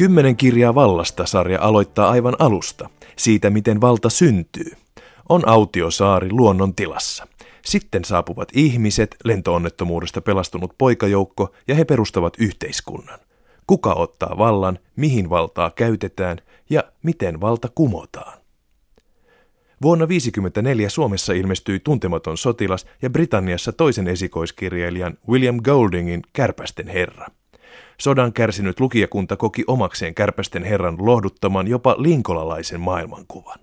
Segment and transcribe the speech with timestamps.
[0.00, 4.72] Kymmenen kirjaa vallasta sarja aloittaa aivan alusta, siitä miten valta syntyy.
[5.28, 7.26] On autiosaari luonnon tilassa.
[7.64, 13.18] Sitten saapuvat ihmiset, lentoonnettomuudesta pelastunut poikajoukko ja he perustavat yhteiskunnan.
[13.66, 16.38] Kuka ottaa vallan, mihin valtaa käytetään
[16.70, 18.38] ja miten valta kumotaan.
[19.82, 27.26] Vuonna 1954 Suomessa ilmestyi Tuntematon sotilas ja Britanniassa toisen esikoiskirjailijan William Goldingin Kärpästen herra.
[28.00, 33.58] Sodan kärsinyt lukijakunta koki omakseen Kärpästen herran lohduttaman jopa linkolalaisen maailmankuvan.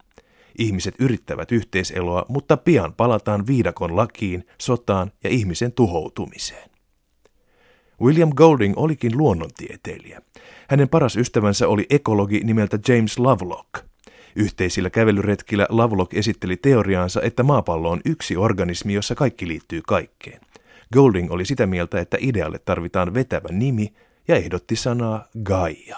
[0.57, 6.69] Ihmiset yrittävät yhteiseloa, mutta pian palataan viidakon lakiin, sotaan ja ihmisen tuhoutumiseen.
[8.01, 10.21] William Golding olikin luonnontieteilijä.
[10.69, 13.69] Hänen paras ystävänsä oli ekologi nimeltä James Lovelock.
[14.35, 20.41] Yhteisillä kävelyretkillä Lovelock esitteli teoriaansa, että maapallo on yksi organismi, jossa kaikki liittyy kaikkeen.
[20.93, 23.93] Golding oli sitä mieltä, että idealle tarvitaan vetävä nimi
[24.27, 25.97] ja ehdotti sanaa Gaia.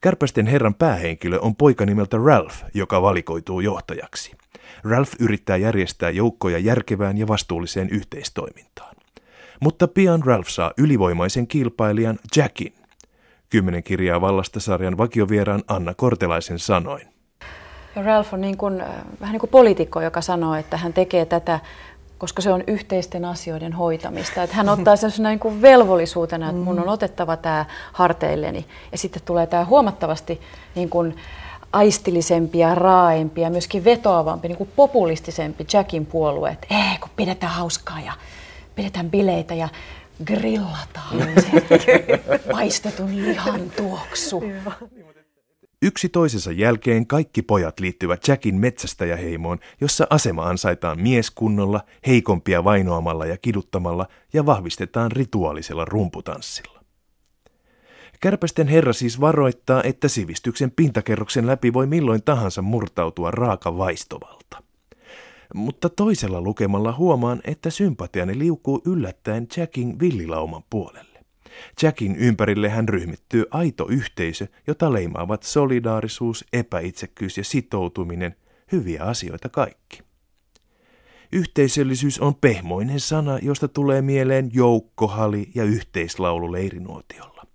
[0.00, 4.32] Kärpästen herran päähenkilö on poika nimeltä Ralph, joka valikoituu johtajaksi.
[4.84, 8.96] Ralph yrittää järjestää joukkoja järkevään ja vastuulliseen yhteistoimintaan.
[9.60, 12.74] Mutta pian Ralph saa ylivoimaisen kilpailijan Jackin.
[13.50, 17.08] Kymmenen kirjaa vallasta sarjan vakiovieraan Anna Kortelaisen sanoin.
[18.04, 18.88] Ralph on niin kuin, äh,
[19.20, 21.60] vähän niin kuin poliitikko, joka sanoo, että hän tekee tätä
[22.18, 24.42] koska se on yhteisten asioiden hoitamista.
[24.42, 28.66] Että hän ottaa sen niin kuin velvollisuutena, että mun on otettava tämä harteilleni.
[28.92, 30.40] Ja sitten tulee tämä huomattavasti
[30.74, 31.16] niin kuin
[31.72, 36.50] aistillisempi ja raaempi ja myöskin vetoavampi, niin kuin populistisempi Jackin puolue.
[36.50, 38.12] Että ee, kun pidetään hauskaa ja
[38.74, 39.68] pidetään bileitä ja
[40.24, 41.66] grillataan se
[42.52, 44.42] paistetun lihan tuoksu.
[45.84, 53.36] Yksi toisensa jälkeen kaikki pojat liittyvät Jackin metsästäjäheimoon, jossa asema ansaitaan mieskunnolla, heikompia vainoamalla ja
[53.36, 56.80] kiduttamalla ja vahvistetaan rituaalisella rumputanssilla.
[58.20, 64.62] Kärpästen herra siis varoittaa, että sivistyksen pintakerroksen läpi voi milloin tahansa murtautua raaka vaistovalta.
[65.54, 71.13] Mutta toisella lukemalla huomaan, että sympatiani liukuu yllättäen Jackin villilauman puolelle.
[71.82, 78.36] Jackin ympärille hän ryhmittyy aito yhteisö, jota leimaavat solidaarisuus, epäitsekkyys ja sitoutuminen,
[78.72, 80.02] hyviä asioita kaikki.
[81.32, 87.46] Yhteisöllisyys on pehmoinen sana, josta tulee mieleen joukkohali ja yhteislaulu leirinuotiolla.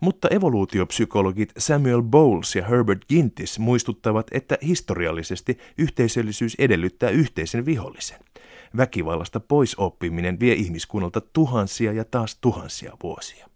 [0.00, 8.20] Mutta evoluutiopsykologit Samuel Bowles ja Herbert Gintis muistuttavat, että historiallisesti yhteisöllisyys edellyttää yhteisen vihollisen.
[8.76, 13.48] Väkivallasta pois oppiminen vie ihmiskunnalta tuhansia ja taas tuhansia vuosia.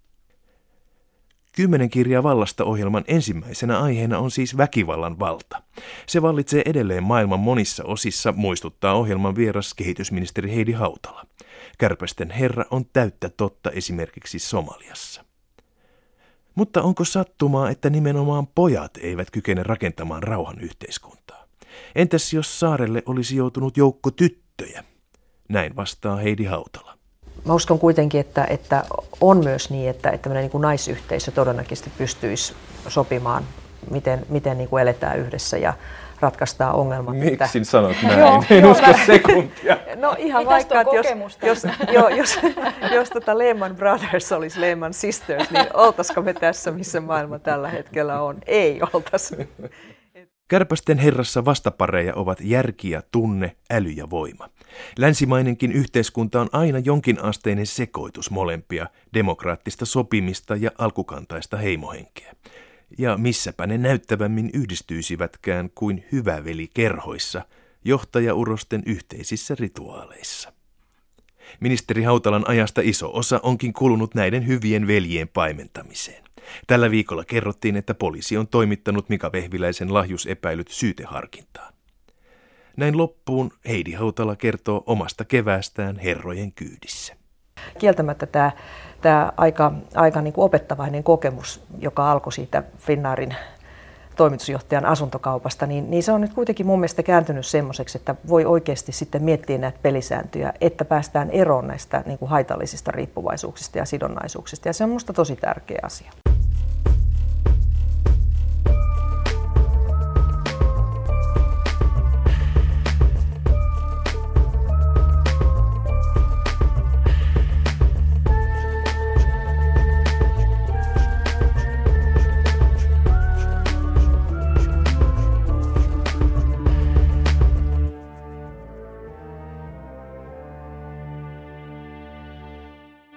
[1.56, 5.62] Kymmenen kirjaa vallasta ohjelman ensimmäisenä aiheena on siis väkivallan valta.
[6.06, 11.27] Se vallitsee edelleen maailman monissa osissa, muistuttaa ohjelman vieras kehitysministeri Heidi Hautala.
[11.78, 15.25] Kärpästen herra on täyttä totta esimerkiksi Somaliassa.
[16.54, 21.47] Mutta onko sattumaa, että nimenomaan pojat eivät kykene rakentamaan rauhan yhteiskuntaa?
[21.94, 24.84] Entäs jos saarelle olisi joutunut joukko tyttöjä?
[25.49, 26.97] Näin vastaa Heidi Hautala.
[27.45, 28.84] Mä uskon kuitenkin, että, että
[29.21, 32.55] on myös niin, että, että niin kuin naisyhteisö todennäköisesti pystyisi
[32.89, 33.45] sopimaan,
[33.91, 35.75] miten, miten niin kuin eletään yhdessä ja
[36.21, 37.17] ratkaistaan ongelmat.
[37.17, 37.49] Miksi että...
[37.62, 38.19] sanot näin?
[38.21, 39.77] joo, en joo, usko sekuntia.
[39.97, 41.07] No ihan Ei vaikka, että jos,
[41.43, 42.39] jos, jo, jos,
[42.95, 48.21] jos tota Lehman Brothers olisi Lehman Sisters, niin oltaisiko me tässä, missä maailma tällä hetkellä
[48.21, 48.37] on?
[48.47, 49.37] Ei oltaisi.
[50.49, 54.49] Kärpästen herrassa vastapareja ovat järki ja tunne, äly ja voima.
[54.99, 62.35] Länsimainenkin yhteiskunta on aina jonkinasteinen sekoitus molempia, demokraattista sopimista ja alkukantaista heimohenkeä.
[62.99, 67.43] Ja missäpä ne näyttävämmin yhdistyisivätkään kuin hyväveli kerhoissa,
[67.85, 70.53] johtajaurosten yhteisissä rituaaleissa.
[71.61, 76.25] Ministeri Hautalan ajasta iso osa onkin kulunut näiden hyvien veljien paimentamiseen.
[76.67, 81.76] Tällä viikolla kerrottiin, että poliisi on toimittanut Mika Vehviläisen lahjusepäilyt syyteharkintaan.
[82.77, 87.15] Näin loppuun Heidi Hautala kertoo omasta keväästään herrojen kyydissä.
[87.78, 88.51] Kieltämättä tämä,
[89.01, 93.34] tämä aika, aika niin kuin opettavainen kokemus, joka alkoi siitä Finnaarin
[94.17, 98.93] toimitusjohtajan asuntokaupasta, niin, niin se on nyt kuitenkin mun mielestä kääntynyt semmoiseksi, että voi oikeasti
[98.93, 104.69] sitten miettiä näitä pelisääntöjä, että päästään eroon näistä niin kuin haitallisista riippuvaisuuksista ja sidonnaisuuksista.
[104.69, 106.26] Ja se on minusta tosi tärkeä asia.